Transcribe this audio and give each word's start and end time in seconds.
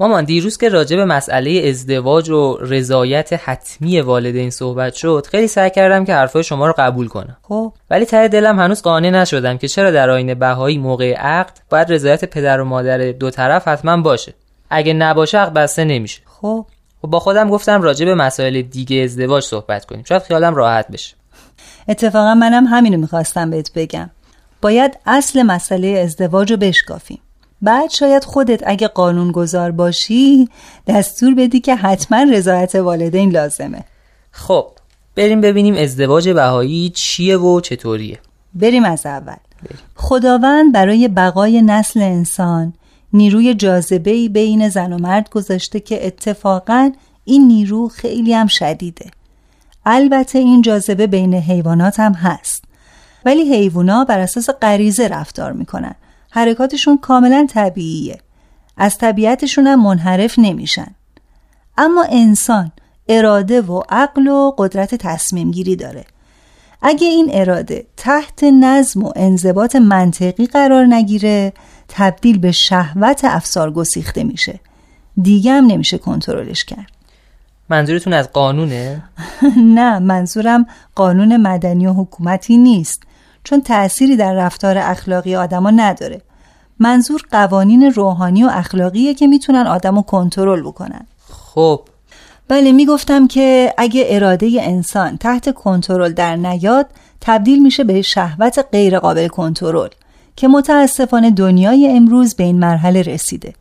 مامان 0.00 0.24
دیروز 0.24 0.58
که 0.58 0.68
راجع 0.68 0.96
به 0.96 1.04
مسئله 1.04 1.68
ازدواج 1.68 2.30
و 2.30 2.56
رضایت 2.60 3.32
حتمی 3.32 4.00
والدین 4.00 4.50
صحبت 4.50 4.94
شد 4.94 5.26
خیلی 5.30 5.46
سعی 5.46 5.70
کردم 5.70 6.04
که 6.04 6.14
حرفای 6.14 6.44
شما 6.44 6.66
رو 6.66 6.74
قبول 6.78 7.08
کنم. 7.08 7.36
خب. 7.42 7.72
ولی 7.90 8.04
ته 8.04 8.28
دلم 8.28 8.60
هنوز 8.60 8.82
قانع 8.82 9.10
نشدم 9.10 9.58
که 9.58 9.68
چرا 9.68 9.90
در 9.90 10.10
آین 10.10 10.34
بهایی 10.34 10.78
موقع 10.78 11.14
عقد 11.14 11.58
باید 11.70 11.92
رضایت 11.92 12.24
پدر 12.24 12.60
و 12.60 12.64
مادر 12.64 13.12
دو 13.12 13.30
طرف 13.30 13.68
حتما 13.68 13.96
باشه. 13.96 14.34
اگه 14.70 14.92
نباشه 14.92 15.38
عقد 15.38 15.52
بسته 15.52 15.84
نمیشه. 15.84 16.20
خب. 16.26 16.66
خب 17.02 17.08
با 17.08 17.20
خودم 17.20 17.50
گفتم 17.50 17.82
راجع 17.82 18.06
به 18.06 18.14
مسائل 18.14 18.62
دیگه 18.62 18.96
ازدواج 18.96 19.44
صحبت 19.44 19.84
کنیم. 19.84 20.04
شاید 20.04 20.22
خیالم 20.22 20.54
راحت 20.54 20.88
بشه. 20.88 21.14
اتفاقا 21.88 22.34
منم 22.34 22.66
همینو 22.66 22.98
می‌خواستم 22.98 23.50
بهت 23.50 23.70
بگم. 23.74 24.10
باید 24.62 24.98
اصل 25.06 25.42
مسئله 25.42 25.88
ازدواج 25.88 26.50
رو 26.50 26.56
بشکافیم. 26.56 27.18
بعد 27.62 27.90
شاید 27.90 28.24
خودت 28.24 28.60
اگه 28.66 28.88
قانون 28.88 29.32
گذار 29.32 29.70
باشی 29.70 30.48
دستور 30.86 31.34
بدی 31.34 31.60
که 31.60 31.74
حتما 31.74 32.22
رضایت 32.32 32.74
والدین 32.74 33.30
لازمه. 33.30 33.84
خب 34.30 34.66
بریم 35.16 35.40
ببینیم 35.40 35.74
ازدواج 35.74 36.28
بهایی 36.28 36.90
چیه 36.90 37.36
و 37.36 37.60
چطوریه. 37.60 38.18
بریم 38.54 38.84
از 38.84 39.06
اول. 39.06 39.36
خداوند 39.94 40.72
برای 40.72 41.08
بقای 41.08 41.62
نسل 41.62 42.02
انسان 42.02 42.72
نیروی 43.12 43.54
جاذبه 43.54 44.28
بین 44.28 44.68
زن 44.68 44.92
و 44.92 44.98
مرد 44.98 45.30
گذاشته 45.30 45.80
که 45.80 46.06
اتفاقا 46.06 46.92
این 47.24 47.46
نیرو 47.48 47.88
خیلی 47.88 48.34
هم 48.34 48.46
شدیده. 48.46 49.10
البته 49.86 50.38
این 50.38 50.62
جاذبه 50.62 51.06
بین 51.06 51.34
حیوانات 51.34 52.00
هم 52.00 52.12
هست. 52.12 52.64
ولی 53.24 53.54
حیوانا 53.54 54.04
بر 54.04 54.18
اساس 54.18 54.50
غریزه 54.50 55.08
رفتار 55.08 55.52
می‌کنن. 55.52 55.94
حرکاتشون 56.30 56.98
کاملا 56.98 57.46
طبیعیه. 57.50 58.18
از 58.76 58.98
طبیعتشون 58.98 59.66
هم 59.66 59.82
منحرف 59.82 60.38
نمیشن. 60.38 60.94
اما 61.78 62.06
انسان 62.10 62.72
اراده 63.08 63.62
و 63.62 63.82
عقل 63.88 64.28
و 64.28 64.52
قدرت 64.58 64.94
تصمیم 64.94 65.50
گیری 65.50 65.76
داره. 65.76 66.04
اگه 66.82 67.06
این 67.06 67.30
اراده 67.32 67.86
تحت 67.96 68.44
نظم 68.44 69.02
و 69.02 69.12
انضباط 69.16 69.76
منطقی 69.76 70.46
قرار 70.46 70.86
نگیره 70.86 71.52
تبدیل 71.88 72.38
به 72.38 72.52
شهوت 72.52 73.20
افسار 73.24 73.70
گسیخته 73.70 74.24
میشه. 74.24 74.60
دیگه 75.22 75.52
هم 75.52 75.66
نمیشه 75.66 75.98
کنترلش 75.98 76.64
کرد. 76.64 76.90
منظورتون 77.68 78.12
از 78.12 78.32
قانونه؟ 78.32 79.02
نه 79.76 79.98
منظورم 79.98 80.66
قانون 80.94 81.36
مدنی 81.36 81.86
و 81.86 81.92
حکومتی 81.92 82.58
نیست. 82.58 83.02
چون 83.44 83.60
تأثیری 83.60 84.16
در 84.16 84.34
رفتار 84.34 84.78
اخلاقی 84.78 85.36
آدما 85.36 85.70
نداره. 85.70 86.22
منظور 86.78 87.22
قوانین 87.30 87.82
روحانی 87.82 88.44
و 88.44 88.48
اخلاقیه 88.52 89.14
که 89.14 89.26
می‌تونن 89.26 89.66
آدمو 89.66 90.02
کنترل 90.02 90.62
بکنن. 90.62 91.06
خب. 91.30 91.80
بله 92.48 92.72
می‌گفتم 92.72 93.26
که 93.26 93.74
اگه 93.78 94.04
اراده 94.08 94.58
انسان 94.60 95.16
تحت 95.16 95.54
کنترل 95.54 96.12
در 96.12 96.36
نیاد 96.36 96.86
تبدیل 97.20 97.62
میشه 97.62 97.84
به 97.84 98.02
شهوت 98.02 98.66
غیر 98.72 98.98
قابل 98.98 99.28
کنترل 99.28 99.88
که 100.36 100.48
متاسفانه 100.48 101.30
دنیای 101.30 101.96
امروز 101.96 102.34
به 102.34 102.44
این 102.44 102.58
مرحله 102.58 103.02
رسیده. 103.02 103.54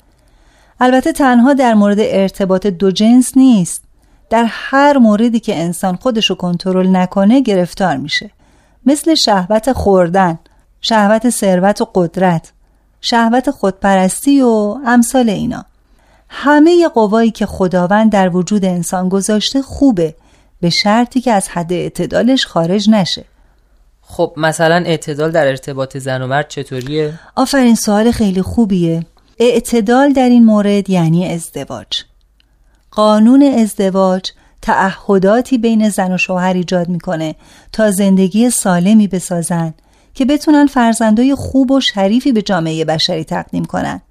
البته 0.79 1.11
تنها 1.11 1.53
در 1.53 1.73
مورد 1.73 1.97
ارتباط 1.99 2.67
دو 2.67 2.91
جنس 2.91 3.37
نیست. 3.37 3.83
در 4.29 4.45
هر 4.47 4.97
موردی 4.97 5.39
که 5.39 5.55
انسان 5.55 5.95
خودشو 5.95 6.35
کنترل 6.35 6.95
نکنه 6.95 7.41
گرفتار 7.41 7.97
میشه. 7.97 8.29
مثل 8.85 9.15
شهوت 9.15 9.71
خوردن 9.71 10.39
شهوت 10.81 11.29
ثروت 11.29 11.81
و 11.81 11.89
قدرت 11.95 12.51
شهوت 13.01 13.51
خودپرستی 13.51 14.41
و 14.41 14.77
امثال 14.85 15.29
اینا. 15.29 15.65
همه 16.29 16.87
قوایی 16.87 17.31
که 17.31 17.45
خداوند 17.45 18.11
در 18.11 18.35
وجود 18.35 18.65
انسان 18.65 19.09
گذاشته 19.09 19.61
خوبه 19.61 20.15
به 20.61 20.69
شرطی 20.69 21.21
که 21.21 21.31
از 21.31 21.49
حد 21.49 21.73
اعتدالش 21.73 22.45
خارج 22.45 22.89
نشه. 22.89 23.25
خب 24.01 24.33
مثلا 24.37 24.83
اعتدال 24.85 25.31
در 25.31 25.47
ارتباط 25.47 25.97
زن 25.97 26.21
و 26.21 26.27
مرد 26.27 26.47
چطوریه؟ 26.47 27.13
آفرین 27.35 27.75
سوال 27.75 28.11
خیلی 28.11 28.41
خوبیه. 28.41 29.05
اعتدال 29.39 30.13
در 30.13 30.29
این 30.29 30.45
مورد 30.45 30.89
یعنی 30.89 31.33
ازدواج. 31.33 32.03
قانون 32.91 33.43
ازدواج 33.43 34.31
تعهداتی 34.61 35.57
بین 35.57 35.89
زن 35.89 36.11
و 36.11 36.17
شوهر 36.17 36.53
ایجاد 36.53 36.89
می‌کنه 36.89 37.35
تا 37.71 37.91
زندگی 37.91 38.49
سالمی 38.49 39.07
بسازن 39.07 39.73
که 40.13 40.25
بتونن 40.25 40.65
فرزندای 40.65 41.35
خوب 41.35 41.71
و 41.71 41.81
شریفی 41.81 42.31
به 42.31 42.41
جامعه 42.41 42.85
بشری 42.85 43.23
تقدیم 43.23 43.65
کنن. 43.65 44.01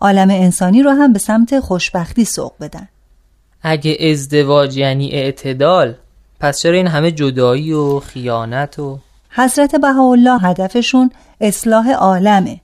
عالم 0.00 0.30
انسانی 0.30 0.82
رو 0.82 0.90
هم 0.90 1.12
به 1.12 1.18
سمت 1.18 1.60
خوشبختی 1.60 2.24
سوق 2.24 2.52
بدن. 2.60 2.88
اگه 3.62 3.96
ازدواج 4.10 4.76
یعنی 4.76 5.10
اعتدال 5.10 5.94
پس 6.40 6.60
چرا 6.60 6.76
این 6.76 6.86
همه 6.86 7.10
جدایی 7.10 7.72
و 7.72 8.00
خیانت 8.00 8.78
و 8.78 8.98
حضرت 9.30 9.76
بهاءالله 9.76 10.40
هدفشون 10.42 11.10
اصلاح 11.40 11.92
عالمه. 11.92 12.60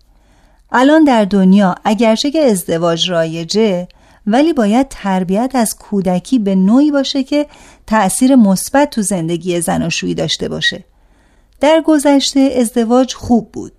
الان 0.72 1.04
در 1.04 1.24
دنیا 1.24 1.74
اگرچه 1.84 2.30
که 2.30 2.40
ازدواج 2.40 3.10
رایجه 3.10 3.88
ولی 4.26 4.52
باید 4.52 4.86
تربیت 4.90 5.50
از 5.54 5.76
کودکی 5.76 6.38
به 6.38 6.54
نوعی 6.54 6.90
باشه 6.90 7.22
که 7.22 7.46
تأثیر 7.86 8.36
مثبت 8.36 8.90
تو 8.90 9.02
زندگی 9.02 9.60
زناشویی 9.60 10.14
داشته 10.14 10.48
باشه. 10.48 10.84
در 11.60 11.82
گذشته 11.86 12.54
ازدواج 12.60 13.14
خوب 13.14 13.52
بود 13.52 13.72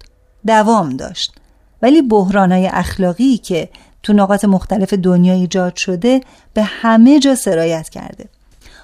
دوام 0.47 0.89
داشت. 0.89 1.35
ولی 1.81 2.01
بحرانهای 2.01 2.67
اخلاقی 2.67 3.37
که 3.37 3.69
تو 4.03 4.13
نقاط 4.13 4.45
مختلف 4.45 4.93
دنیا 4.93 5.33
ایجاد 5.33 5.75
شده 5.75 6.21
به 6.53 6.63
همه 6.63 7.19
جا 7.19 7.35
سرایت 7.35 7.89
کرده. 7.89 8.25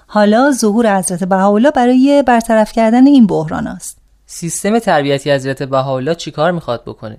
حالا 0.07 0.51
ظهور 0.51 0.97
حضرت 0.97 1.23
بهاءالله 1.23 1.71
برای 1.71 2.23
برطرف 2.27 2.71
کردن 2.71 3.07
این 3.07 3.27
بحران 3.27 3.67
است. 3.67 3.97
سیستم 4.25 4.79
تربیتی 4.79 5.31
حضرت 5.31 5.63
بهاءالله 5.63 6.15
چیکار 6.15 6.51
می‌خواد 6.51 6.83
بکنه؟ 6.85 7.17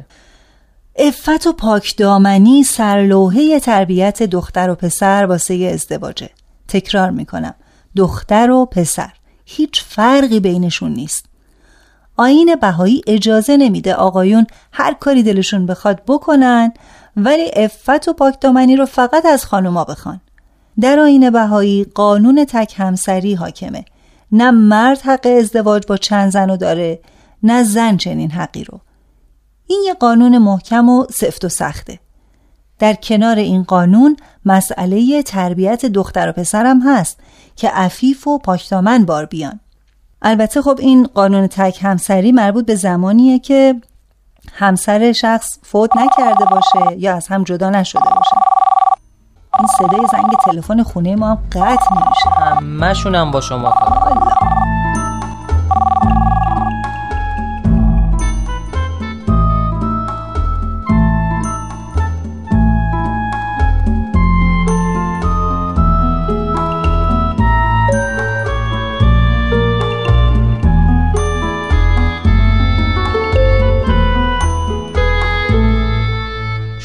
افت 0.97 1.47
و 1.47 1.53
پاکدامنی 1.53 2.65
سرلوحه 2.65 3.61
تربیت 3.61 4.23
دختر 4.23 4.71
و 4.71 4.75
پسر 4.75 5.25
واسه 5.25 5.71
ازدواجه. 5.75 6.31
تکرار 6.69 7.11
می‌کنم. 7.11 7.55
دختر 7.97 8.51
و 8.51 8.67
پسر. 8.67 9.13
هیچ 9.45 9.85
فرقی 9.85 10.41
بینشون 10.41 10.93
نیست. 10.93 11.27
آین 12.17 12.57
بهایی 12.61 13.03
اجازه 13.07 13.57
نمیده 13.57 13.95
آقایون 13.95 14.47
هر 14.73 14.95
کاری 14.95 15.23
دلشون 15.23 15.67
بخواد 15.67 16.03
بکنن 16.09 16.73
ولی 17.17 17.51
افت 17.57 18.09
و 18.09 18.13
پاکدامنی 18.13 18.77
رو 18.77 18.87
فقط 18.87 19.27
از 19.27 19.45
خانوما 19.45 19.85
بخوان. 19.85 20.21
در 20.81 20.99
آین 20.99 21.31
بهایی 21.31 21.85
قانون 21.95 22.45
تک 22.49 22.75
همسری 22.77 23.35
حاکمه. 23.35 23.85
نه 24.33 24.51
مرد 24.51 25.01
حق 25.01 25.27
ازدواج 25.39 25.87
با 25.87 25.97
چند 25.97 26.33
زن 26.33 26.49
رو 26.49 26.57
داره 26.57 27.01
نه 27.43 27.63
زن 27.65 27.97
چنین 27.97 28.31
حقی 28.31 28.65
رو. 28.65 28.81
این 29.71 29.83
یه 29.87 29.95
قانون 29.95 30.39
محکم 30.39 30.89
و 30.89 31.07
سفت 31.11 31.45
و 31.45 31.49
سخته. 31.49 31.99
در 32.79 32.95
کنار 32.95 33.37
این 33.37 33.63
قانون 33.63 34.17
مسئله 34.45 35.23
تربیت 35.23 35.87
دختر 35.87 36.29
و 36.29 36.33
پسرم 36.33 36.81
هست 36.81 37.21
که 37.57 37.71
عفیف 37.71 38.29
و 38.29 38.39
پاکدامن 38.39 39.05
بار 39.05 39.25
بیان. 39.25 39.61
البته 40.23 40.63
خب 40.63 40.79
این 40.81 41.07
قانون 41.15 41.47
تک 41.47 41.79
همسری 41.83 42.33
مربوط 42.33 42.67
به 42.67 42.75
زمانیه 42.75 43.39
که 43.39 43.75
همسر 44.53 45.13
شخص 45.13 45.59
فوت 45.63 45.91
نکرده 45.97 46.45
باشه 46.45 46.99
یا 46.99 47.17
از 47.17 47.29
هم 47.29 47.45
جدا 47.45 47.71
نشده 47.71 48.11
باشه. 48.17 48.37
این 49.59 49.69
صدای 49.79 50.07
زنگ 50.13 50.33
تلفن 50.45 50.83
خونه 50.83 51.17
ما 51.17 51.31
هم 51.31 51.39
قطع 51.53 51.95
نمیشه. 51.95 52.31
همشونم 52.31 53.31
با 53.31 53.41
شما 53.41 53.71
کار 53.71 54.30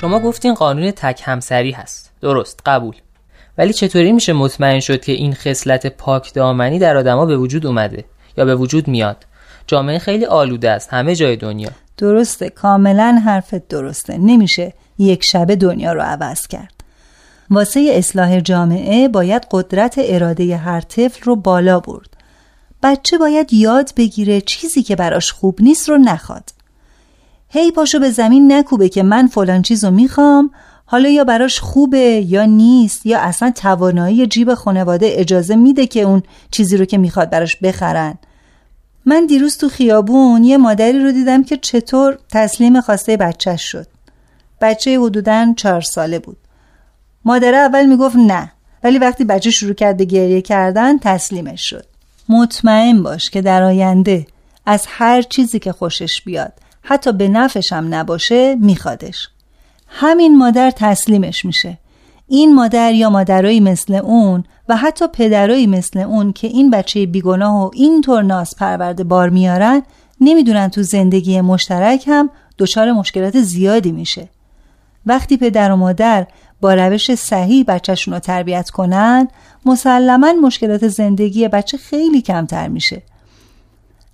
شما 0.06 0.20
گفتین 0.20 0.54
قانون 0.54 0.92
تک 0.92 1.22
همسری 1.24 1.72
هست. 1.72 2.12
درست 2.22 2.60
قبول. 2.66 2.96
ولی 3.58 3.74
چطوری 3.74 4.12
میشه 4.12 4.34
مطمئن 4.34 4.80
شد 4.80 5.02
که 5.02 5.12
این 5.12 5.34
خصلت 5.34 5.88
پاک 5.88 6.34
دامنی 6.34 6.80
در 6.80 6.98
آدما 6.98 7.26
به 7.26 7.38
وجود 7.38 7.66
اومده 7.66 8.06
یا 8.38 8.46
به 8.46 8.56
وجود 8.56 8.88
میاد؟ 8.88 9.26
جامعه 9.68 10.00
خیلی 10.00 10.26
آلوده 10.26 10.72
است 10.72 10.94
همه 10.94 11.16
جای 11.16 11.36
دنیا. 11.36 11.70
درسته 11.98 12.50
کاملا 12.50 13.22
حرفت 13.26 13.68
درسته. 13.68 14.18
نمیشه 14.18 14.74
یک 14.98 15.24
شبه 15.24 15.56
دنیا 15.56 15.94
رو 15.94 16.02
عوض 16.02 16.48
کرد. 16.48 16.84
واسه 17.50 17.92
اصلاح 17.94 18.40
جامعه 18.40 19.08
باید 19.08 19.48
قدرت 19.52 19.96
اراده 19.98 20.58
هر 20.58 20.82
طفل 20.82 21.24
رو 21.24 21.36
بالا 21.36 21.80
برد. 21.80 22.10
بچه 22.84 23.18
باید 23.18 23.54
یاد 23.54 23.92
بگیره 23.98 24.42
چیزی 24.42 24.84
که 24.84 24.96
براش 24.96 25.32
خوب 25.32 25.58
نیست 25.62 25.90
رو 25.90 25.98
نخواد. 25.98 26.55
هی 27.56 27.72
پاشو 27.72 28.00
به 28.00 28.10
زمین 28.10 28.52
نکوبه 28.52 28.90
که 28.90 29.04
من 29.04 29.28
فلان 29.28 29.62
چیز 29.62 29.86
رو 29.86 29.92
می‌خوام. 29.92 30.52
حالا 30.86 31.10
یا 31.10 31.24
براش 31.24 31.60
خوبه 31.60 32.26
یا 32.28 32.46
نیست 32.46 33.06
یا 33.06 33.20
اصلا 33.20 33.52
توانایی 33.52 34.28
جیب 34.28 34.54
خانواده 34.54 35.08
اجازه 35.10 35.56
میده 35.56 35.88
که 35.88 36.02
اون 36.02 36.24
چیزی 36.52 36.78
رو 36.78 36.86
که 36.86 36.98
می‌خواد 36.98 37.30
براش 37.30 37.56
بخرن. 37.56 38.18
من 39.06 39.26
دیروز 39.26 39.58
تو 39.58 39.70
خیابون 39.70 40.44
یه 40.44 40.58
مادری 40.58 41.00
رو 41.04 41.12
دیدم 41.12 41.44
که 41.44 41.58
چطور 41.58 42.18
تسلیم 42.32 42.82
خواسته 42.82 43.18
بچهش 43.18 43.62
شد. 43.62 43.88
بچه 44.62 45.00
حدودا 45.00 45.54
چهار 45.58 45.82
ساله 45.82 46.20
بود. 46.20 46.38
مادره 47.26 47.58
اول 47.58 47.86
می‌گفت 47.86 48.16
نه 48.16 48.52
ولی 48.84 48.98
وقتی 48.98 49.24
بچه 49.24 49.52
شروع 49.52 49.74
کرد 49.74 49.98
به 49.98 50.06
گریه 50.06 50.42
کردن 50.42 50.98
تسلیمش 50.98 51.70
شد. 51.70 51.86
مطمئن 52.30 53.04
باش 53.04 53.30
که 53.30 53.42
در 53.42 53.64
آینده 53.64 54.28
از 54.66 54.86
هر 54.88 55.22
چیزی 55.22 55.60
که 55.60 55.72
خوشش 55.72 56.22
بیاد 56.22 56.54
حتی 56.88 57.12
به 57.12 57.28
نفش 57.28 57.74
هم 57.74 57.94
نباشه 57.94 58.56
میخوادش. 58.56 59.30
همین 59.88 60.38
مادر 60.38 60.72
تسلیمش 60.72 61.46
میشه. 61.46 61.78
این 62.28 62.56
مادر 62.56 62.94
یا 62.94 63.10
مادرایی 63.10 63.60
مثل 63.60 63.94
اون 63.94 64.44
و 64.70 64.76
حتی 64.76 65.06
پدرایی 65.08 65.68
مثل 65.68 66.00
اون 66.00 66.34
که 66.34 66.48
این 66.48 66.70
بچه 66.70 67.06
بیگناه 67.06 67.66
و 67.66 67.72
اینطور 67.74 68.24
ناز 68.24 68.56
پرورده 68.56 69.04
بار 69.04 69.30
میارن 69.30 69.84
نمی‌دونن 70.22 70.70
تو 70.70 70.84
زندگی 70.84 71.42
مشترک 71.42 72.04
هم 72.08 72.30
دچار 72.58 72.92
مشکلات 72.92 73.42
زیادی 73.42 73.92
میشه. 73.92 74.30
وقتی 75.06 75.38
پدر 75.38 75.72
و 75.72 75.76
مادر 75.76 76.28
با 76.62 76.74
روش 76.74 77.16
صحیح 77.16 77.66
بچهشون 77.68 78.14
رو 78.14 78.20
تربیت 78.20 78.70
کنن 78.70 79.28
مسلما 79.66 80.34
مشکلات 80.34 80.88
زندگی 80.88 81.48
بچه 81.48 81.78
خیلی 81.78 82.22
کمتر 82.22 82.68
میشه. 82.68 83.02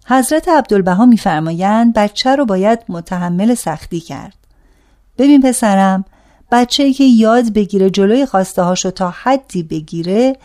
حضرت 0.05 0.49
عبدالبها 0.49 1.05
میفرمایند 1.05 1.93
بچه 1.93 2.35
رو 2.35 2.45
باید 2.45 2.79
متحمل 2.89 3.53
سختی 3.53 3.99
کرد. 3.99 4.35
ببین 5.17 5.41
پسرم 5.41 6.05
بچه 6.51 6.83
ای 6.83 6.93
که 6.93 7.03
یاد 7.03 7.53
بگیره 7.53 7.89
جلوی 7.89 8.25
خواسته 8.25 8.61
هاشو 8.61 8.91
تا 8.91 9.09
حدی 9.09 9.63
بگیره 9.63 10.35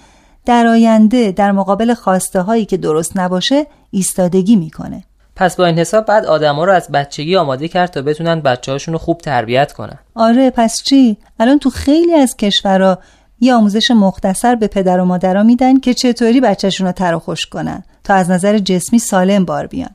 در 0.44 0.66
آینده 0.66 1.32
در 1.32 1.52
مقابل 1.52 1.94
خواسته 1.94 2.40
هایی 2.40 2.64
که 2.64 2.76
درست 2.76 3.16
نباشه 3.16 3.66
ایستادگی 3.90 4.56
می‌کنه. 4.56 5.04
پس 5.36 5.56
با 5.56 5.66
این 5.66 5.78
حساب 5.78 6.06
بعد 6.06 6.26
آدما 6.26 6.64
رو 6.64 6.72
از 6.72 6.88
بچگی 6.88 7.36
آماده 7.36 7.68
کرد 7.68 7.90
تا 7.90 8.02
بتونن 8.02 8.40
بچه 8.40 8.72
هاشون 8.72 8.92
رو 8.92 8.98
خوب 8.98 9.18
تربیت 9.18 9.72
کنن. 9.72 9.98
آره 10.14 10.50
پس 10.50 10.82
چی؟ 10.82 11.16
الان 11.40 11.58
تو 11.58 11.70
خیلی 11.70 12.14
از 12.14 12.36
کشورها 12.36 12.98
یه 13.40 13.54
آموزش 13.54 13.90
مختصر 13.90 14.54
به 14.54 14.66
پدر 14.66 15.00
و 15.00 15.04
مادرها 15.04 15.42
میدن 15.42 15.80
که 15.80 15.94
چطوری 15.94 16.40
بچهشون 16.40 16.86
رو 16.86 16.92
تر 16.92 17.18
خوش 17.18 17.46
کنن. 17.46 17.84
تا 18.06 18.14
از 18.14 18.30
نظر 18.30 18.58
جسمی 18.58 18.98
سالم 18.98 19.44
بار 19.44 19.66
بیان. 19.66 19.90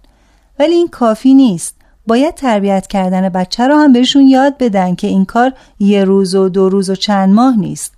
ولی 0.59 0.73
این 0.73 0.87
کافی 0.87 1.33
نیست. 1.33 1.75
باید 2.07 2.35
تربیت 2.35 2.87
کردن 2.87 3.29
بچه 3.29 3.67
رو 3.67 3.75
هم 3.75 3.93
بهشون 3.93 4.27
یاد 4.27 4.57
بدن 4.57 4.95
که 4.95 5.07
این 5.07 5.25
کار 5.25 5.53
یه 5.79 6.03
روز 6.03 6.35
و 6.35 6.49
دو 6.49 6.69
روز 6.69 6.89
و 6.89 6.95
چند 6.95 7.29
ماه 7.33 7.57
نیست. 7.57 7.93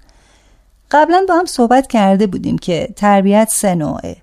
قبلا 0.92 1.26
با 1.28 1.36
هم 1.36 1.46
صحبت 1.46 1.88
کرده 1.88 2.28
بودیم 2.28 2.58
که 2.58 2.90
تربیت 2.96 3.50
سه 3.52 3.76
نوعه. 3.76 4.16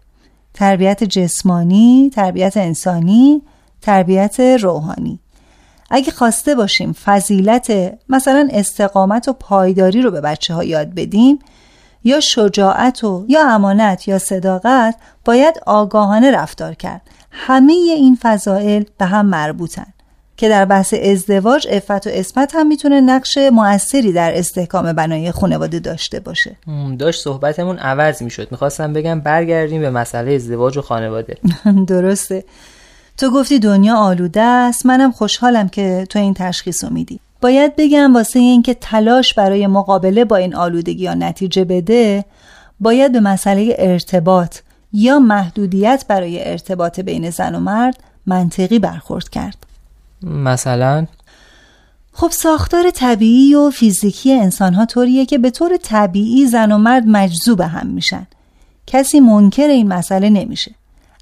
تربیت 0.55 1.05
جسمانی، 1.05 2.11
تربیت 2.15 2.57
انسانی، 2.57 3.43
تربیت 3.83 4.41
روحانی. 4.41 5.19
اگه 5.91 6.11
خواسته 6.11 6.55
باشیم 6.55 6.93
فضیلت 6.93 7.99
مثلا 8.09 8.49
استقامت 8.53 9.29
و 9.29 9.33
پایداری 9.33 10.03
رو 10.03 10.11
به 10.11 10.21
بچه 10.21 10.55
ها 10.55 10.65
یاد 10.65 10.95
بدیم 10.95 11.39
یا 12.05 12.21
شجاعت 12.21 13.05
و 13.05 13.25
یا 13.29 13.55
امانت 13.55 14.09
یا 14.09 14.19
صداقت 14.19 14.95
باید 15.25 15.55
آگاهانه 15.67 16.31
رفتار 16.31 16.75
کرد. 16.75 17.03
همه 17.31 17.73
این 17.73 18.19
فضائل 18.23 18.85
به 18.99 19.05
هم 19.05 19.27
مربوطن. 19.27 19.87
که 20.37 20.49
در 20.49 20.65
بحث 20.65 20.95
ازدواج 20.95 21.67
افت 21.71 22.07
و 22.07 22.11
اسمت 22.13 22.53
هم 22.55 22.67
می‌تونه 22.67 23.01
نقش 23.01 23.39
موثری 23.53 24.13
در 24.13 24.39
استحکام 24.39 24.93
بنای 24.93 25.33
خانواده 25.33 25.79
داشته 25.79 26.21
باشه. 26.21 26.57
داشت 26.99 27.23
صحبتمون 27.23 27.79
عوض 27.79 28.23
می‌شد. 28.23 28.49
می‌خواستم 28.51 28.93
بگم 28.93 29.21
برگردیم 29.21 29.81
به 29.81 29.91
مسئله 29.91 30.33
ازدواج 30.33 30.77
و 30.79 30.83
خانواده. 30.83 31.39
درسته. 31.87 32.45
تو 33.19 33.31
گفتی 33.31 33.59
دنیا 33.59 33.97
آلوده 33.97 34.43
است. 34.43 34.87
منم 34.87 35.13
خوشحالم 35.13 35.69
که 35.69 36.07
تو 36.11 36.19
این 36.19 36.35
تشخیص 36.35 36.85
رو 36.85 36.91
میدی. 36.91 37.21
باید 37.41 37.77
بگم 37.77 38.15
واسه 38.15 38.39
اینکه 38.39 38.75
تلاش 38.75 39.35
برای 39.35 39.67
مقابله 39.67 40.25
با 40.25 40.37
این 40.37 40.55
آلودگی 40.55 41.05
یا 41.05 41.15
نتیجه 41.15 41.65
بده 41.65 42.25
باید 42.81 43.13
به 43.13 43.21
مسئله 43.21 43.75
ارتباط 43.79 44.59
یا 44.93 45.19
محدودیت 45.19 46.05
برای 46.09 46.51
ارتباط 46.51 47.01
بین 47.01 47.31
زن 47.31 47.55
و 47.55 47.61
مرد 47.61 47.97
منطقی 48.27 48.79
برخورد 48.79 49.29
کرد. 49.29 49.57
مثلا؟ 50.23 51.07
خب 52.13 52.31
ساختار 52.31 52.91
طبیعی 52.91 53.55
و 53.55 53.71
فیزیکی 53.71 54.33
انسان 54.33 54.75
ها 54.75 54.87
طوریه 54.87 55.27
که 55.27 55.39
به 55.39 55.51
طور 55.51 55.77
طبیعی 55.83 56.47
زن 56.47 56.73
و 56.73 56.79
مرد 56.79 57.05
مجذوب 57.07 57.61
هم 57.61 57.87
میشن. 57.87 58.27
کسی 58.87 59.21
منکر 59.21 59.69
این 59.69 59.89
مسئله 59.89 60.31
نمیشه. 60.31 60.75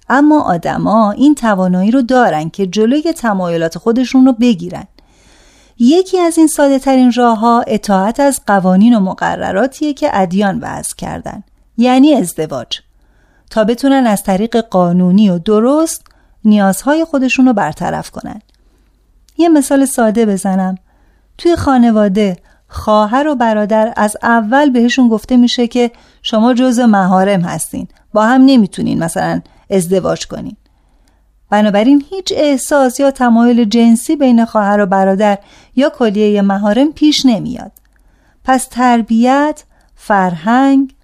اما 0.09 0.43
آدما 0.43 1.11
این 1.11 1.35
توانایی 1.35 1.91
رو 1.91 2.03
دارن 2.03 2.51
که 2.51 2.67
جلوی 2.67 3.13
تمایلات 3.13 3.79
خودشون 3.79 4.27
رو 4.27 4.33
بگیرن. 4.33 4.85
یکی 5.79 6.19
از 6.19 6.39
این 6.39 6.47
ساده 6.47 6.79
ترین 6.79 7.13
راه 7.13 7.39
ها 7.39 7.65
اطاعت 7.67 8.21
از 8.21 8.41
قوانین 8.47 8.95
و 8.95 9.01
مقرراتیه 9.01 9.95
که 9.95 10.11
ادیان 10.13 10.59
وضع 10.63 10.97
کردن 10.97 11.43
یعنی 11.77 12.15
ازدواج. 12.15 12.81
تا 13.51 13.65
بتونن 13.65 14.07
از 14.07 14.23
طریق 14.23 14.57
قانونی 14.57 15.31
و 15.31 15.39
درست 15.39 16.05
نیازهای 16.45 17.05
خودشون 17.05 17.47
رو 17.47 17.53
برطرف 17.53 18.11
کنن. 18.11 18.41
یه 19.39 19.49
مثال 19.49 19.85
ساده 19.85 20.27
بزنم. 20.27 20.79
توی 21.39 21.57
خانواده 21.57 22.37
خواهر 22.69 23.29
و 23.29 23.35
برادر 23.35 23.93
از 23.97 24.17
اول 24.23 24.71
بهشون 24.71 25.09
گفته 25.09 25.37
میشه 25.37 25.67
که 25.67 25.91
شما 26.23 26.55
جز 26.55 26.79
مهارم 26.79 27.41
هستین. 27.41 27.89
با 28.13 28.27
هم 28.27 28.45
نمی‌تونین 28.47 28.99
مثلا 28.99 29.41
ازدواج 29.71 30.27
کنین. 30.27 30.57
بنابراین 31.51 32.05
هیچ 32.11 32.33
احساس 32.37 33.01
یا 33.01 33.11
تمایل 33.11 33.65
جنسی 33.65 34.17
بین 34.17 34.45
خواهر 34.45 34.81
و 34.81 34.87
برادر 34.87 35.39
یا 35.77 35.91
کلیه 35.91 36.43
مهارم 36.43 36.93
پیش 36.93 37.27
نمیاد. 37.27 37.73
پس 38.45 38.67
تربیت، 38.71 39.65
فرهنگ، 39.97 40.95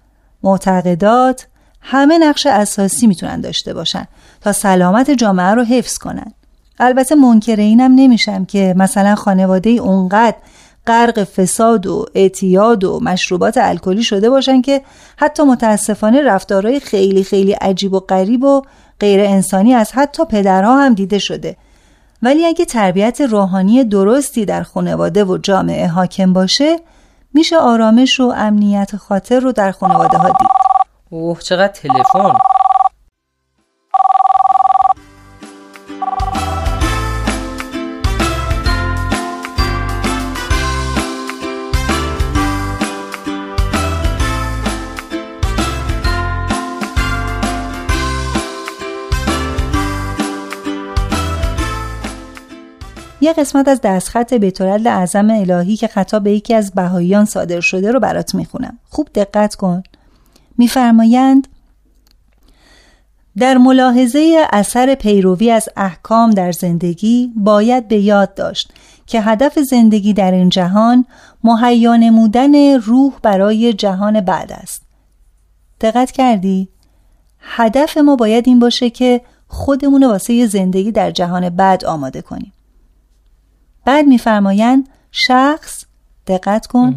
معتقدات 0.43 1.47
همه 1.81 2.17
نقش 2.17 2.45
اساسی 2.45 3.07
می‌تونن 3.07 3.41
داشته 3.41 3.73
باشن 3.73 4.07
تا 4.41 4.51
سلامت 4.51 5.11
جامعه 5.11 5.53
رو 5.53 5.63
حفظ 5.63 5.97
کنن. 5.97 6.33
البته 6.79 7.15
منکر 7.15 7.55
اینم 7.55 7.95
نمیشم 7.95 8.45
که 8.45 8.73
مثلا 8.77 9.15
خانواده 9.15 9.69
اونقدر 9.69 10.35
غرق 10.87 11.23
فساد 11.23 11.87
و 11.87 12.05
اعتیاد 12.15 12.83
و 12.83 12.99
مشروبات 13.03 13.57
الکلی 13.57 14.03
شده 14.03 14.29
باشن 14.29 14.61
که 14.61 14.81
حتی 15.17 15.43
متاسفانه 15.43 16.21
رفتارهای 16.21 16.79
خیلی 16.79 17.23
خیلی 17.23 17.51
عجیب 17.51 17.93
و 17.93 17.99
غریب 17.99 18.43
و 18.43 18.61
غیر 18.99 19.19
انسانی 19.19 19.73
از 19.73 19.91
حتی 19.91 20.25
پدرها 20.25 20.77
هم 20.77 20.93
دیده 20.93 21.19
شده. 21.19 21.57
ولی 22.21 22.45
اگه 22.45 22.65
تربیت 22.65 23.21
روحانی 23.21 23.83
درستی 23.83 24.45
در 24.45 24.63
خانواده 24.63 25.23
و 25.23 25.37
جامعه 25.37 25.87
حاکم 25.87 26.33
باشه 26.33 26.79
میشه 27.33 27.57
آرامش 27.57 28.19
و 28.19 28.33
امنیت 28.35 28.95
خاطر 28.95 29.39
رو 29.39 29.51
در 29.51 29.71
خانواده 29.71 30.17
ها 30.17 30.27
دید. 30.27 30.47
اوه 31.09 31.39
چقدر 31.39 31.73
تلفن. 31.73 32.33
یه 53.25 53.33
قسمت 53.33 53.67
از 53.67 53.81
دستخط 53.81 54.33
بیتولد 54.33 54.87
اعظم 54.87 55.29
الهی 55.29 55.75
که 55.75 55.87
خطاب 55.87 56.23
به 56.23 56.31
یکی 56.31 56.53
از 56.53 56.71
بهاییان 56.71 57.25
صادر 57.25 57.59
شده 57.59 57.91
رو 57.91 57.99
برات 57.99 58.35
می‌خونم. 58.35 58.79
خوب 58.89 59.09
دقت 59.15 59.55
کن. 59.55 59.83
میفرمایند 60.57 61.47
در 63.37 63.57
ملاحظه 63.57 64.45
اثر 64.51 64.95
پیروی 64.95 65.51
از 65.51 65.69
احکام 65.77 66.29
در 66.29 66.51
زندگی 66.51 67.33
باید 67.35 67.87
به 67.87 67.97
یاد 67.97 68.33
داشت 68.33 68.73
که 69.05 69.21
هدف 69.21 69.59
زندگی 69.59 70.13
در 70.13 70.31
این 70.31 70.49
جهان 70.49 71.05
مهیا 71.43 71.95
نمودن 71.95 72.79
روح 72.79 73.13
برای 73.21 73.73
جهان 73.73 74.21
بعد 74.21 74.51
است. 74.51 74.81
دقت 75.81 76.11
کردی؟ 76.11 76.69
هدف 77.39 77.97
ما 77.97 78.15
باید 78.15 78.47
این 78.47 78.59
باشه 78.59 78.89
که 78.89 79.21
خودمون 79.47 80.03
واسه 80.03 80.47
زندگی 80.47 80.91
در 80.91 81.11
جهان 81.11 81.49
بعد 81.49 81.85
آماده 81.85 82.21
کنیم. 82.21 82.51
بعد 83.85 84.05
میفرمایند 84.05 84.89
شخص 85.11 85.85
دقت 86.27 86.67
کن 86.67 86.95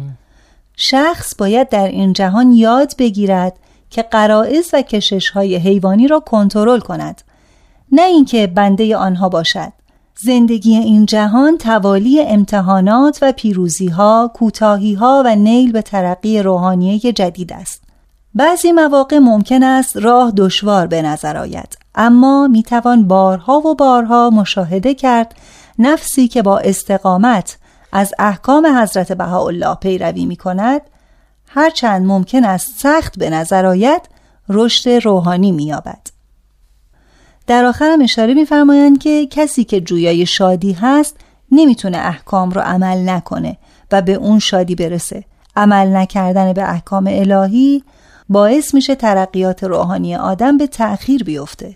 شخص 0.75 1.35
باید 1.35 1.69
در 1.69 1.87
این 1.87 2.13
جهان 2.13 2.51
یاد 2.51 2.93
بگیرد 2.97 3.53
که 3.89 4.01
قرائز 4.01 4.69
و 4.73 4.81
کشش 4.81 5.29
های 5.29 5.55
حیوانی 5.55 6.07
را 6.07 6.19
کنترل 6.19 6.79
کند. 6.79 7.21
نه 7.91 8.01
اینکه 8.01 8.47
بنده 8.47 8.97
آنها 8.97 9.29
باشد. 9.29 9.73
زندگی 10.21 10.75
این 10.75 11.05
جهان 11.05 11.57
توالی 11.57 12.21
امتحانات 12.21 13.19
و 13.21 13.31
پیروزی 13.31 13.87
ها، 13.87 14.31
کوتاهی 14.35 14.93
ها 14.93 15.23
و 15.25 15.35
نیل 15.35 15.71
به 15.71 15.81
ترقی 15.81 16.41
روحانی 16.41 16.99
جدید 16.99 17.53
است. 17.53 17.83
بعضی 18.35 18.71
مواقع 18.71 19.17
ممکن 19.17 19.63
است 19.63 19.97
راه 19.97 20.31
دشوار 20.31 20.87
به 20.87 21.01
نظر 21.01 21.37
آید 21.37 21.77
اما 21.95 22.47
می 22.47 22.63
توان 22.63 23.07
بارها 23.07 23.59
و 23.59 23.75
بارها 23.75 24.29
مشاهده 24.29 24.93
کرد 24.93 25.35
نفسی 25.79 26.27
که 26.27 26.41
با 26.41 26.59
استقامت 26.59 27.57
از 27.91 28.13
احکام 28.19 28.81
حضرت 28.81 29.11
بهاءالله 29.11 29.75
پیروی 29.75 30.25
می 30.25 30.35
کند 30.35 30.81
هرچند 31.47 32.05
ممکن 32.05 32.43
است 32.43 32.79
سخت 32.79 33.19
به 33.19 33.29
نظر 33.29 33.65
آید 33.65 34.01
رشد 34.49 34.89
روحانی 34.89 35.51
می 35.51 35.65
یابد. 35.65 35.99
در 37.47 37.65
آخرم 37.65 38.01
اشاره 38.01 38.33
میفرمایند 38.33 38.99
که 38.99 39.27
کسی 39.27 39.63
که 39.63 39.81
جویای 39.81 40.25
شادی 40.25 40.73
هست 40.73 41.17
نمی‌تونه 41.51 41.97
احکام 41.97 42.51
رو 42.51 42.61
عمل 42.61 43.09
نکنه 43.09 43.57
و 43.91 44.01
به 44.01 44.13
اون 44.13 44.39
شادی 44.39 44.75
برسه. 44.75 45.23
عمل 45.55 45.95
نکردن 45.95 46.53
به 46.53 46.69
احکام 46.69 47.07
الهی 47.07 47.83
باعث 48.29 48.73
میشه 48.73 48.95
ترقیات 48.95 49.63
روحانی 49.63 50.15
آدم 50.15 50.57
به 50.57 50.67
تأخیر 50.67 51.23
بیفته. 51.23 51.75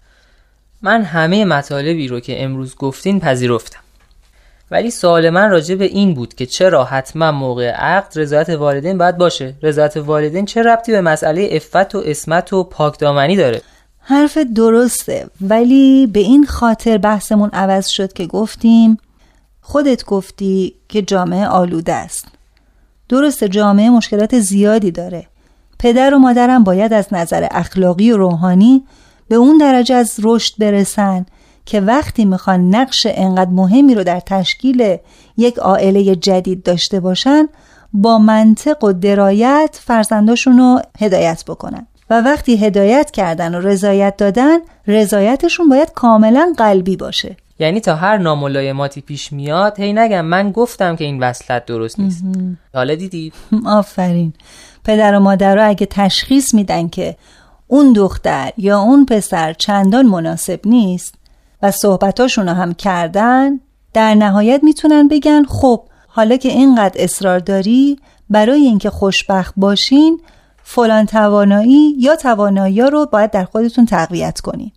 من 0.81 1.03
همه 1.03 1.45
مطالبی 1.45 2.07
رو 2.07 2.19
که 2.19 2.43
امروز 2.43 2.75
گفتین 2.75 3.19
پذیرفتم. 3.19 3.82
ولی 4.73 4.91
سوال 4.91 5.29
من 5.29 5.49
راجع 5.49 5.75
به 5.75 5.85
این 5.85 6.13
بود 6.13 6.33
که 6.33 6.45
چرا 6.45 6.83
حتما 6.83 7.31
موقع 7.31 7.71
عقد 7.71 8.19
رضایت 8.19 8.49
والدین 8.49 8.97
باید 8.97 9.17
باشه؟ 9.17 9.53
رضایت 9.63 9.97
والدین 9.97 10.45
چه 10.45 10.63
ربطی 10.63 10.91
به 10.91 11.01
مسئله 11.01 11.49
افت 11.51 11.95
و 11.95 12.01
اسمت 12.05 12.53
و 12.53 12.63
پاکدامنی 12.63 13.35
داره؟ 13.35 13.61
حرف 13.99 14.37
درسته 14.37 15.27
ولی 15.41 16.07
به 16.07 16.19
این 16.19 16.45
خاطر 16.45 16.97
بحثمون 16.97 17.49
عوض 17.53 17.87
شد 17.87 18.13
که 18.13 18.25
گفتیم 18.25 18.97
خودت 19.61 20.05
گفتی 20.05 20.75
که 20.89 21.01
جامعه 21.01 21.47
آلوده 21.47 21.93
است. 21.93 22.27
درسته 23.09 23.49
جامعه 23.49 23.89
مشکلات 23.89 24.39
زیادی 24.39 24.91
داره. 24.91 25.27
پدر 25.79 26.13
و 26.13 26.19
مادرم 26.19 26.63
باید 26.63 26.93
از 26.93 27.07
نظر 27.11 27.47
اخلاقی 27.51 28.11
و 28.11 28.17
روحانی 28.17 28.83
به 29.27 29.35
اون 29.35 29.57
درجه 29.57 29.95
از 29.95 30.19
رشد 30.23 30.53
برسن. 30.59 31.25
که 31.65 31.81
وقتی 31.81 32.25
می‌خوان 32.25 32.75
نقش 32.75 33.07
انقدر 33.09 33.51
مهمی 33.51 33.95
رو 33.95 34.03
در 34.03 34.19
تشکیل 34.19 34.97
یک 35.37 35.57
عائله 35.57 36.15
جدید 36.15 36.63
داشته 36.63 36.99
باشن 36.99 37.47
با 37.93 38.17
منطق 38.17 38.83
و 38.83 38.93
درایت 38.93 39.79
فرزنداشون 39.81 40.57
رو 40.57 40.81
هدایت 40.99 41.43
بکنن. 41.47 41.87
و 42.09 42.21
وقتی 42.21 42.57
هدایت 42.57 43.11
کردن 43.11 43.55
و 43.55 43.59
رضایت 43.59 44.17
دادن 44.17 44.57
رضایتشون 44.87 45.69
باید 45.69 45.91
کاملا 45.93 46.53
قلبی 46.57 46.97
باشه. 46.97 47.37
یعنی 47.59 47.79
تا 47.79 47.95
هر 47.95 48.17
ناملایماتی 48.17 49.01
پیش 49.01 49.33
میاد 49.33 49.79
هی 49.79 49.93
نگم 49.93 50.25
من 50.25 50.51
گفتم 50.51 50.95
که 50.95 51.03
این 51.03 51.19
وصلت 51.19 51.65
درست 51.65 51.99
نیست. 51.99 52.23
حالا 52.73 52.95
دیدی؟ 52.95 53.33
آفرین. 53.65 54.33
پدر 54.83 55.15
و 55.15 55.19
مادر 55.19 55.59
اگه 55.59 55.85
تشخیص 55.85 56.53
میدن 56.53 56.87
که 56.87 57.15
اون 57.67 57.93
دختر 57.93 58.51
یا 58.57 58.79
اون 58.79 59.05
پسر 59.05 59.53
چندان 59.53 60.05
مناسب 60.05 60.59
نیست 60.65 61.15
و 61.63 61.71
صحبتاشون 61.71 62.47
هم 62.47 62.73
کردن 62.73 63.59
در 63.93 64.15
نهایت 64.15 64.63
می‌تونن 64.63 65.07
بگن 65.07 65.43
خب 65.43 65.83
حالا 66.07 66.37
که 66.37 66.49
اینقدر 66.49 67.03
اصرار 67.03 67.39
داری 67.39 67.99
برای 68.29 68.61
اینکه 68.61 68.89
خوشبخت 68.89 69.53
باشین 69.57 70.19
فلان 70.63 71.05
توانایی 71.05 71.95
یا 71.99 72.15
توانایی 72.15 72.81
رو 72.81 73.05
باید 73.05 73.31
در 73.31 73.43
خودتون 73.43 73.85
تقویت 73.85 74.39
کنین. 74.39 74.71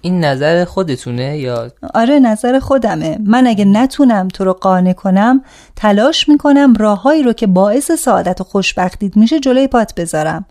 این 0.00 0.24
نظر 0.24 0.64
خودتونه 0.64 1.38
یا؟ 1.38 1.70
آره 1.94 2.18
نظر 2.18 2.58
خودمه. 2.58 3.18
من 3.24 3.46
اگه 3.46 3.64
نتونم 3.64 4.28
تو 4.28 4.44
رو 4.44 4.52
قانع 4.52 4.92
کنم 4.92 5.42
تلاش 5.76 6.28
می‌کنم 6.28 6.74
راههایی 6.74 7.22
رو 7.22 7.32
که 7.32 7.46
باعث 7.46 7.92
سعادت 7.92 8.40
و 8.40 8.44
خوشبختیت 8.44 9.16
میشه 9.16 9.40
جلوی 9.40 9.66
پات 9.66 9.94
بذارم. 9.94 10.44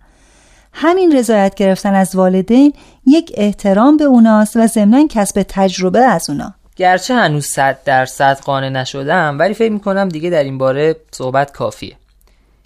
همین 0.77 1.17
رضایت 1.17 1.55
گرفتن 1.55 1.93
از 1.93 2.15
والدین 2.15 2.73
یک 3.07 3.31
احترام 3.37 3.97
به 3.97 4.03
اوناست 4.03 4.57
و 4.57 4.67
ضمنا 4.67 5.07
کسب 5.09 5.45
تجربه 5.49 5.99
از 5.99 6.29
اونا. 6.29 6.53
گرچه 6.75 7.15
هنوز 7.15 7.45
صد 7.45 7.77
درصد 7.85 8.39
قانع 8.39 8.69
نشدم 8.69 9.39
ولی 9.39 9.53
فکر 9.53 9.71
می‌کنم 9.71 10.09
دیگه 10.09 10.29
در 10.29 10.43
این 10.43 10.57
باره 10.57 10.95
صحبت 11.11 11.51
کافیه. 11.51 11.95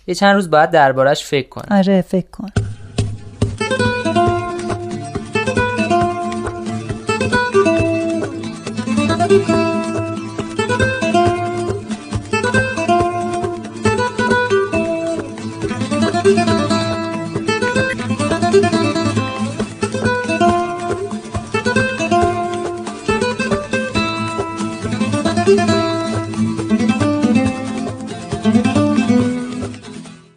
یه 0.07 0.15
چند 0.15 0.35
روز 0.35 0.49
باید 0.49 0.71
دربارش 0.71 1.25
فکر 1.25 1.49
کنم 1.49 1.77
آره 1.77 2.01
فکر 2.01 2.27
کن. 2.31 2.49